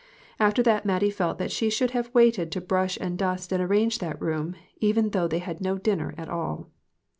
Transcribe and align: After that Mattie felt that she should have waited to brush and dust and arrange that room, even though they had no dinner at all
After 0.39 0.63
that 0.63 0.83
Mattie 0.83 1.11
felt 1.11 1.37
that 1.37 1.51
she 1.51 1.69
should 1.69 1.91
have 1.91 2.11
waited 2.11 2.51
to 2.53 2.59
brush 2.59 2.97
and 2.99 3.19
dust 3.19 3.51
and 3.53 3.61
arrange 3.61 3.99
that 3.99 4.19
room, 4.19 4.55
even 4.79 5.11
though 5.11 5.27
they 5.27 5.37
had 5.37 5.61
no 5.61 5.77
dinner 5.77 6.15
at 6.17 6.27
all 6.27 6.71